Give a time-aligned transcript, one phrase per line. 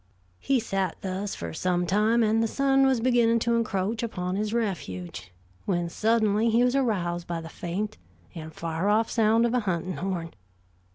[0.39, 4.51] He sat thus for some time, and the sun was beginning to encroach upon his
[4.51, 5.31] refuge,
[5.65, 7.99] when suddenly he was aroused by the faint
[8.33, 10.33] and far off sound of a hunting horn.